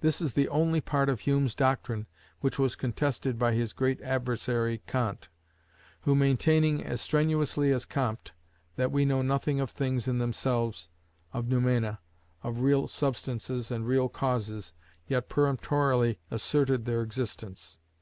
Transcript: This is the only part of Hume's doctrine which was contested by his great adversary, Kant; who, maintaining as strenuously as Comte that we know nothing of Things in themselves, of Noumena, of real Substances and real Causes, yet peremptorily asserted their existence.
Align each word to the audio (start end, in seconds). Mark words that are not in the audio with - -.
This 0.00 0.22
is 0.22 0.32
the 0.32 0.48
only 0.48 0.80
part 0.80 1.10
of 1.10 1.20
Hume's 1.20 1.54
doctrine 1.54 2.06
which 2.40 2.58
was 2.58 2.74
contested 2.74 3.38
by 3.38 3.52
his 3.52 3.74
great 3.74 4.00
adversary, 4.00 4.80
Kant; 4.86 5.28
who, 6.08 6.14
maintaining 6.14 6.82
as 6.82 7.02
strenuously 7.02 7.70
as 7.70 7.84
Comte 7.84 8.32
that 8.76 8.90
we 8.90 9.04
know 9.04 9.20
nothing 9.20 9.60
of 9.60 9.68
Things 9.68 10.08
in 10.08 10.16
themselves, 10.16 10.88
of 11.34 11.48
Noumena, 11.48 11.98
of 12.42 12.60
real 12.60 12.88
Substances 12.88 13.70
and 13.70 13.86
real 13.86 14.08
Causes, 14.08 14.72
yet 15.06 15.28
peremptorily 15.28 16.18
asserted 16.30 16.86
their 16.86 17.02
existence. 17.02 17.78